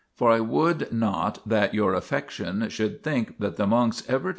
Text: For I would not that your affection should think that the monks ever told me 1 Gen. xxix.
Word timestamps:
For 0.15 0.31
I 0.31 0.39
would 0.39 0.91
not 0.91 1.47
that 1.47 1.75
your 1.75 1.93
affection 1.93 2.67
should 2.69 3.03
think 3.03 3.37
that 3.37 3.57
the 3.57 3.67
monks 3.67 4.01
ever 4.07 4.07
told 4.07 4.09
me 4.09 4.15
1 4.15 4.21
Gen. 4.23 4.29
xxix. 4.29 4.29